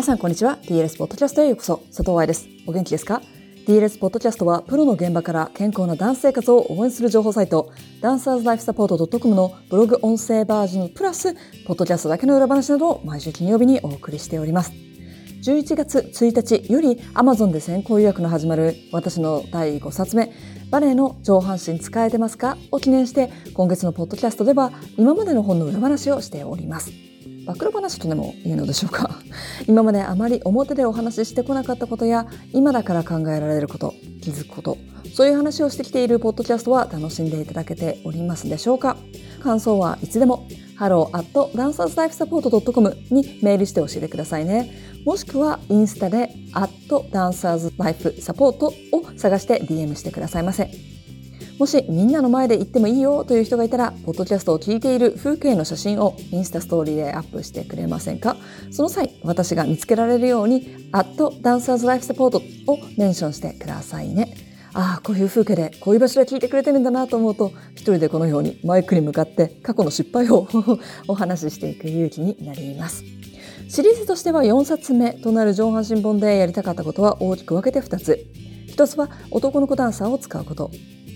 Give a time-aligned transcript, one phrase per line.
[0.00, 0.56] 皆さんこんにちは。
[0.62, 1.76] DLS ポッドキャストへようこそ。
[1.88, 2.48] 佐藤愛です。
[2.66, 3.20] お元気ですか
[3.66, 7.70] ？DLS ポッドキャストはプロの現場から健康なダンス生活を応援する情報サイト。
[8.00, 11.34] ダンサーズライフサポート .com のブログ音声バージョンプラス
[11.66, 14.72] ポッドキャストだけの裏話などを毎週金曜日にお送りしております。
[15.42, 20.32] 11月1日より Amazon で先行予約の始まる私の第5冊目
[20.70, 22.56] バレエの上半身使えてますか？
[22.70, 26.90] を記念して今月のポッドキャストでは今までの本の裏話をしております。
[27.52, 29.10] 暴露話とでも言うのでしょうか？
[29.68, 34.78] 今まであまり表でお話ししてこなかったことや今だから考えられること気づくこと
[35.14, 38.96] そういう話をしてきているポッドキャストは楽しんでいただけておりますでしょうか？
[39.42, 40.46] 感想はいつでも
[40.78, 44.70] hello.dancerslifesupport.com にメールして教えてくださいね。
[45.04, 48.72] もしくはインスタで dancerslifesupport を
[49.16, 50.70] 探して DM してくださいませ。
[51.60, 58.38] もしみんなの前で言ってもいいよという人がいたら、ポッドキャストを聞いている風景の写真をインスタストーリーでアップしてくれませんか？
[58.70, 64.34] その際、私が見つけられるように、アットダンサーズライフサポートをメンションしてくださいね。
[64.72, 70.48] ああ、こういう風景で、こういう場所で聞いてくれてるんだなと思うと、一人でこのようにマイクに向かって過去の失敗を
[71.08, 73.04] お話ししていく勇気になります。
[73.68, 78.26] シリーズとしては4冊目となる上半身本でやりたかったことは大きく分けて2つ。
[78.68, 80.70] 1つは男の子ダンサーを使うこと。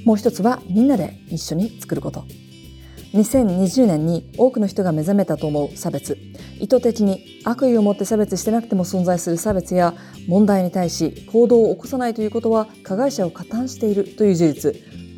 [0.05, 2.25] もう一つはみんなで一緒に作ること。
[3.15, 6.19] 2020年に多くの人が目覚めたと思う差別。
[6.61, 9.95] 意図的に悪意を持って差別してなくても存在する差別や
[10.27, 14.77] 問題に対し行動を起こさないということは加害者を加担しているという事実。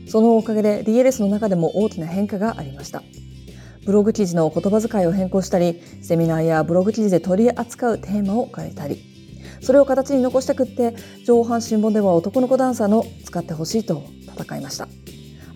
[0.08, 3.02] そのおかげで DLS の中でも大きな変化がありました。
[3.84, 9.00] ブログ記事の言葉遣いを変更したり、セミナーやブログ記事で取り扱うテーマを変えたり、
[9.62, 14.02] それを形に残したくって、上半身本では男の子ダンサーの使ってほしいと
[14.40, 14.88] 戦いました。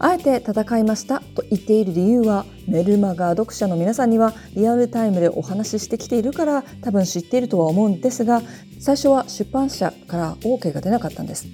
[0.03, 8.41] あえて戦いましたと言っている理由はメルマガ読者の皆さんにはリアルタイムでお話ししてきているから多分知っているとは思うんですが
[8.81, 11.47] 最初は出版社から OK が出なかったんです。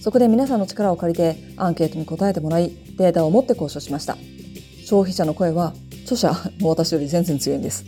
[0.00, 4.16] そこで皆さんの力を借りてアンケートに答えてもらいデータを持って交渉しました。
[4.86, 5.74] 消費者の声は
[6.04, 7.84] 著者の私より全然強いんです。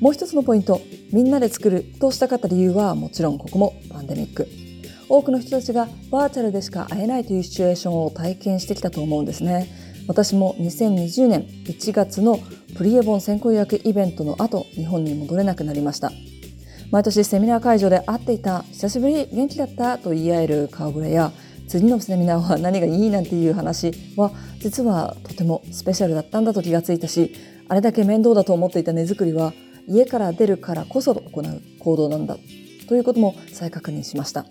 [0.00, 0.80] もう一つのポイント
[1.12, 4.61] みんなで作るとしたかった理由はもちろんここもパンデミック。
[5.08, 9.68] 多くの人たちがバーチャルでしか会えないというシチュエーションを体験してきたと思うんですね。
[10.08, 12.38] 私も2020年1月の
[12.76, 16.10] プリエボン先行予約イベントの後、日本に戻れなくなりました。
[16.90, 21.32] 毎年セミナー会場で会っていた、久しぶり元気だったと言い合える顔ぶれや、
[21.68, 27.32] 次のセミナーは何がいいなんていう話は、実はとてもスペシャルだったんだと気がついたし、
[27.68, 29.54] あれだけ面倒だと思っていた根作りは、
[29.88, 32.36] 家から出るからこそ行う行動なんだ
[32.88, 34.46] ということも再確認しました。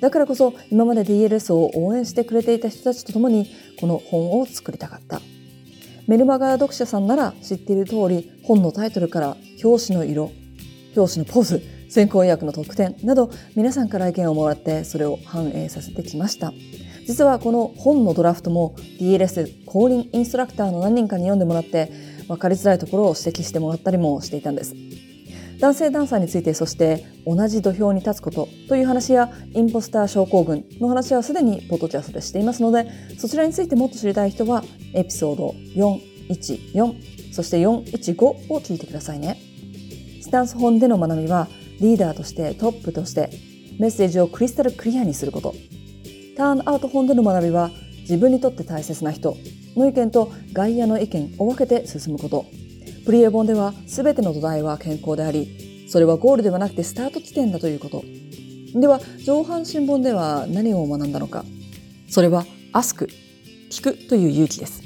[0.00, 5.20] だからこそ今まで DLS を応援してくれていた人たちと共にこの本を作りたかった。
[6.06, 10.30] メルマガ読者さんなら知っている通り本のタイトルから表紙の色、
[10.96, 16.52] 表紙のポーズ、先行予約の特典など皆さんから意見をもらってそれを反映させてきました。
[17.06, 21.90] 実はこの本のドラフトも DLS 公認インストラクターの何人かに読んでもらって
[22.26, 24.74] 分かりづらいところを指摘してもらったりもしていたんです。
[25.60, 32.86] 男性ダンサーについてそして同じ土俵に立つことという話やインポスター症候群の話はすでにポッドキャストでしていますので
[33.18, 34.62] そちらについてもっと知りたい人は
[34.92, 35.54] エピソード
[36.28, 39.38] 414そして415を聞いてくださいね。
[40.22, 41.48] スタンス本での学びは
[41.80, 43.30] リーダーとしてトップとして
[43.78, 45.54] メッセージをクリスタルクリアにすること。
[46.36, 49.36] ターンアウト本での学びは自分にとって大切な人
[49.76, 52.46] の意見と外野の意見を分けて進むこと。
[53.06, 58.02] プリエ本では全ての土台は健康であり、それはゴールではなくてスタート地点だということ。
[58.74, 61.44] では、上半身本では何を学んだのか。
[62.08, 63.08] それは、アスク、
[63.70, 64.82] 聞くという勇気です。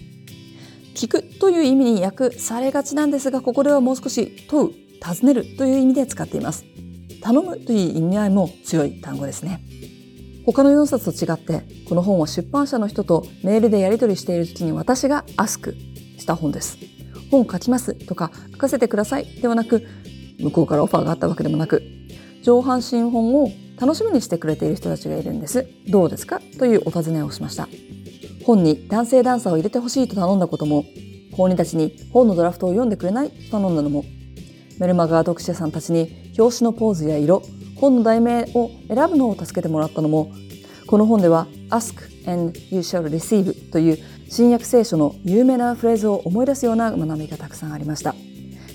[0.95, 6.67] 聞くという意味に訳されがちなんですが、ここではもう少し問う、尋ねるという意味で使っています。
[7.23, 9.63] 頼むという意味合いも強い単語ですね。
[10.45, 15.75] 他の4冊と違って、この本は出版社の人とメールでやり取りしている時に私がアスク
[16.19, 17.00] した本です。
[17.31, 19.87] 本書きますとか書かせてくださいではなく
[20.39, 21.83] 向こうからオファーがあったわけでもなく
[22.43, 23.51] 上半身本を
[23.81, 25.67] 楽しみにしてくれている人たちがいるんです。
[25.89, 27.67] どうですかというお尋ねをしました。
[28.45, 30.85] 本に男性ダンサーを入れてほしいと頼んだことも
[31.33, 34.05] 本人たちに本のドラフトを読んでくれないと頼んだのも
[34.79, 37.43] メルマガ読者さんたちに表紙のポーズや色
[37.77, 40.33] 本の題名を選ぶのを助けてもらったのも
[40.87, 43.99] この本では Ask and you shall receive という
[44.31, 48.15] 新約聖書の有名なフレーズを思い出すような学びがたくさんありました。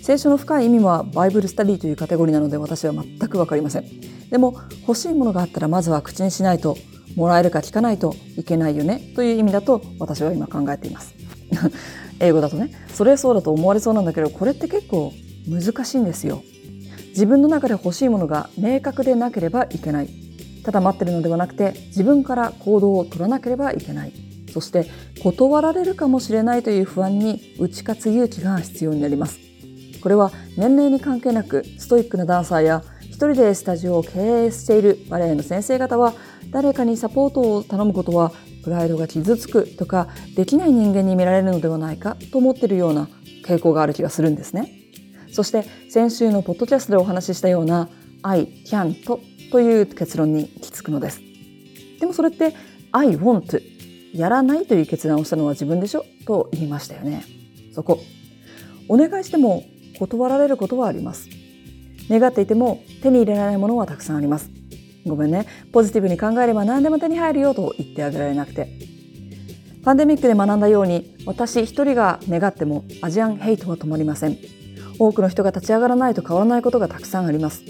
[0.01, 3.85] 聖書の深い意味はバイブルスタディというカテゴリーなので私は全くわかりません。
[4.29, 6.77] でも欲しいものがあったらまずは口にしないと
[7.15, 11.15] もらえるか聞かないといけないよねという意味だと私は今考えています。
[12.19, 15.13] 英語だとねそれはそうだと思われそうなんだけどこれって結構
[15.47, 16.43] 難しいんですよ。
[17.11, 20.09] 自分の中で欲しいものが明確でなければいけない。
[20.65, 24.24] ただ待ってるのではなくて自分から行動を取らなければいけない。
[24.55, 24.89] そして
[25.21, 29.37] 断られるかもしれないという不安に打ち勝つ勇気が必要になります
[30.01, 36.13] これは年齢に関係なくストイックなダンサーや一人でスタジオを経営しているバレエの先生方は
[36.51, 38.31] 誰かにサポートを頼むことは
[38.63, 40.07] プライドが傷つくとか
[40.37, 43.09] できない人間に見られるのではないかと思っているような
[43.45, 44.71] 傾向がある気がするんですね。
[45.33, 47.89] そして先週のポッドキャストでお話ししたような
[48.23, 49.19] I can と
[49.51, 51.19] という結論に行き着くのです。
[51.99, 52.53] でもそれって
[52.91, 53.74] I want
[54.15, 56.05] やらないという決断をしたのは自分でしょ？
[56.25, 57.23] と言いましたよね。
[57.73, 57.99] そこ。
[58.87, 59.63] お願いしても
[59.99, 61.27] 断られることはあります。
[62.09, 64.49] 願っていても手に入れられないものはたくさんあります。
[65.05, 65.45] ごめんね。
[65.71, 68.69] ポジティブに考えれば何でも手に入るよと言ってあげられなくて。
[69.83, 74.37] パンデミックで学んだように私一人が願ってもアジアンヘイトは止まりません。
[74.97, 77.63] 多くの人が立ち上がらないと変わらないことがたくさんあります。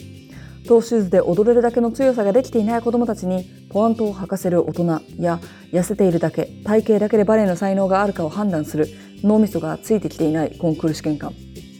[0.67, 5.39] トーシューズで踊れるだけの強さができていない子どもたちにポワントを履かせる大人や
[5.71, 8.87] 痩せているだけ体型だけでバレエの才能があるかを判断する
[9.23, 11.33] 脳みそがついてきていないコンクール試験官。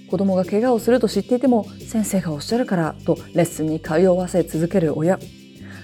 [0.10, 5.20] 子供が怪我をすると知っていても先生がおっしゃるからとレッスンに通わせ続ける親。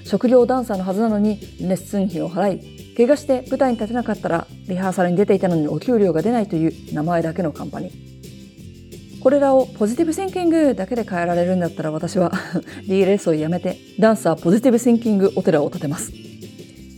[0.05, 8.20] 職業ダンサーのはずなのにレッスン費を払い怪我して舞台に立てなかったらリハーサルに出ていたのにお給料が出ないという名前だけのカンパニー。
[9.21, 12.31] これらをポジティブシンキングだけで変えられるんだったら私は
[12.89, 16.11] DLS をやめてダンサーポジティブシンキングお寺を建てます。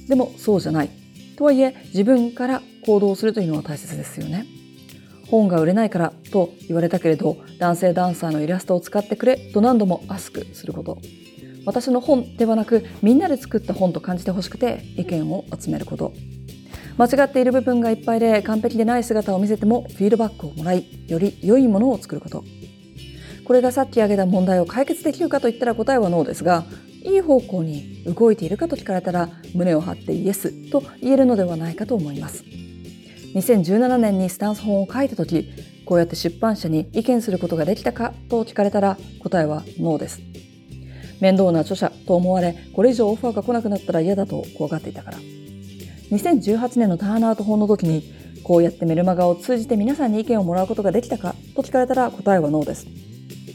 [0.08, 0.90] でもそうじゃない。
[1.36, 4.46] とはいえ自分から行動するというのは大切ですよね。
[5.30, 11.00] 本が売れないからと言われたけれど男性ダンサーのイラストを使ってくれと何度もアスクすること。
[11.66, 16.14] 私の本ではなくみんなで作った本と感じてほしくて意見を集めること。
[16.98, 22.44] 間違っている部分がいっぱいで完璧でない姿を見せてもフィードバックをもらいより良いものを作ること。
[23.46, 26.64] これがさっき挙げた問題を解決できるかといったら答えはノーですが
[27.04, 32.44] いい方向に動いているかと聞かれたら胸を張ってイエスと言えるのではないかと思います。
[33.36, 35.50] 2017年にスタンス本を書いた時
[35.86, 40.22] こうやって出版社に意見することができたかと聞かれたら答えはノーです。
[41.20, 45.18] 面倒な著者と思われこれ以上オファーが来なくなったら嫌だと怖がっていたから。
[46.14, 48.04] 2018年のターンアウト法の時に
[48.44, 52.86] こうやってメルマガを通じて皆さんに意見をもらうことができたかと聞かれたら答えはノーです。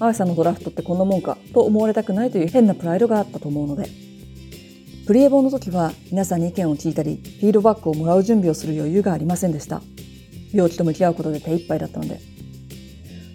[0.00, 3.88] アーさんのドラフトってこんなもんかと思われたくないという変なプライドがあったと思うので。
[5.06, 9.81] プリエボの時は皆さんに意見を聞いたり、フィードバックをもらう準備をする余裕がありませんでした。
[10.52, 12.20] 病気と向き合うことで手一杯だったので。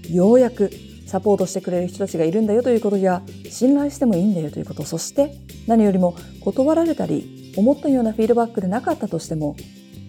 [0.10, 0.70] ようやく
[1.08, 5.36] サポートしてくれる人たちがいるんだよということや、信頼してもいいんだよということ、そして
[5.66, 9.56] 何よりも断られたり思ったようなフィードバックでなかったとしても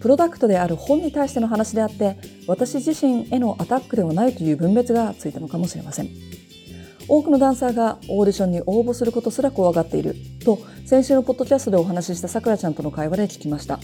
[0.01, 6.09] プロダクトである本に対しての話であって私自身へのアタックではないという分別がついたのかもしれません。
[7.07, 13.79] 多くのダンサーがオーディションに応募することすら怖がっていると先週のポッドキャストでお話ししたさくらちゃんとの会話で聞きました。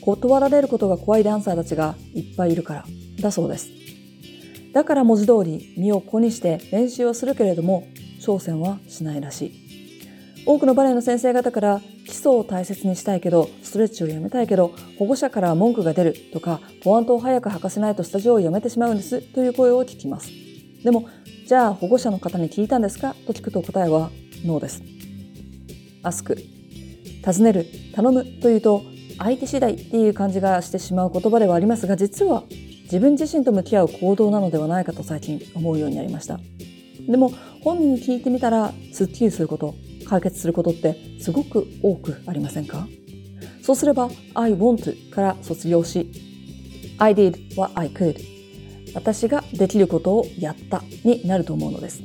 [0.00, 2.84] 断られることが怖いダンサーたちがいっぱいいるから
[3.20, 3.68] だそうです。
[4.72, 7.86] だから文字通り身を粉にして練習をするけれども
[8.20, 9.61] 挑戦はしないらしい。
[10.44, 20.30] 多くのバレエの先生方から基礎を大切にしたいけどストレッチをやめたいけど保護者から文句が出るとかポワントを早く履かせないとスタジオを辞めてしまうんですという声を聞きます。
[20.82, 21.08] でも
[21.46, 23.14] じゃあ保護者の方に聞いたんですか？
[23.26, 24.10] と聞くと答えは
[24.44, 24.82] ノーです。
[26.02, 26.36] アスク。
[27.24, 28.82] 尋ねる頼むというと
[29.18, 32.42] 相手次第っていう感じがしてしまう言葉ではありますが実は
[32.84, 36.40] 自分自身と向き合う行動なのではないかと最近思うようになりました。
[37.08, 37.32] でも
[37.62, 39.74] 本人に聞いてみたらすっきりすること。
[40.12, 42.86] 解決することってすごく多くありませんか？
[43.62, 46.12] そうすれば I want から卒業し
[46.98, 48.20] I did what I could
[48.94, 52.02] 私ができることをやったになると思うのです。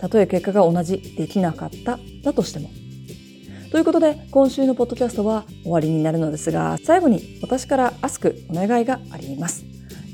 [0.00, 2.70] たとえ結果が同じできなかっただとしても。
[3.70, 9.64] ということで今週のポッドキャストは終わりになるのですが最後に私からアスクお願いがあります。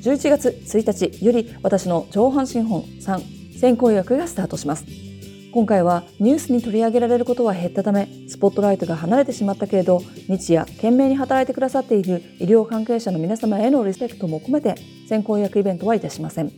[0.02, 5.07] 11月1日より私の上半身本3先行予約がスタートします。
[5.50, 14.74] 今回はニュースに取り上げられることは減ったためスポットライトが離れてしまったけれど日夜懸命に働いてくださっている医療関係者の皆様へのリスペクトも込めて
[15.08, 16.52] 先行予約イベントはいたしません。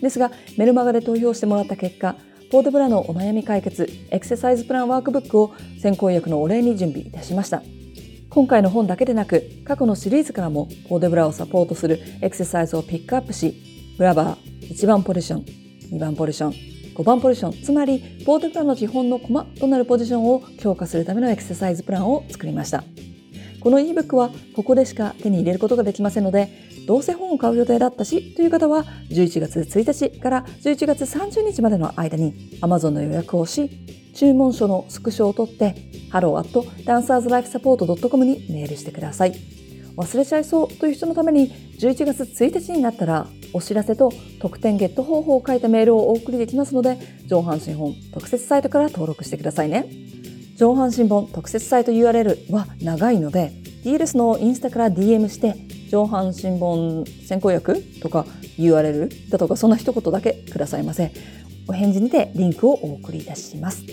[0.00, 2.16] ですがメルマガで投票してもらった結果
[2.52, 7.62] ポーデブラのお悩み解決エクササイズプランワークブックを先行予約のお礼に準備いたしました。
[8.30, 15.44] 今回の本だけでなく過去のシリーズからもポーデブラをサポートするエクササイズをピックアップしブラバー1番ポジション
[15.90, 22.84] 2番ポジション5番ポジション、つまりポートプランの基本のコマとなるポジションを強化するためのエクササイズプランを作りました。
[23.60, 26.48] この ebook はここでしか手に入れることができませんので、
[26.86, 33.68] どうせ本を買う予定だったしという方は11月1日から11月30日までの間に Amazon の予約をし、
[34.14, 35.74] 注文書のスクショを取って
[36.12, 39.34] hello.dancerslifesupport.com にメールしてください。
[39.96, 49.86] 忘れちゃいそうという人のために11月1日になったらお知らせと特典ゲット方法を書いたメールをお送りできますので上半身本特設サイトから登録してくださいね。
[50.56, 55.54] 上半身本特設サイト URL は長いので DLS のインスタから DM して
[55.88, 58.26] 上半身本先行訳とか
[58.58, 61.10] URL だとかそんな一言だけくださいませ。
[61.66, 63.84] お返事にてリンクをお送りいたします。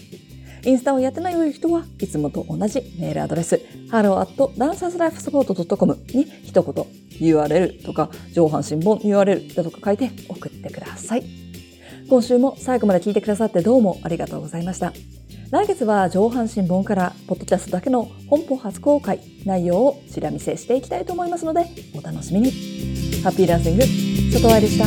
[0.65, 11.23] インスタをやってない人はいつもと同じメールアドレス hello.dancerslifesupport.com に一言 URL とか上半身本 URL だとか書いて送ってください。
[12.09, 14.93] 今週も最後まで聞いてくださってどうもありがとうございました。
[15.51, 21.65] 来月は上半身本からポッドキャストだけの本邦初公開内容をちら見せしていきたいと思いますので
[21.95, 22.51] お楽しみに。
[23.23, 23.83] ハッピーランシング、
[24.31, 24.85] 外愛でした。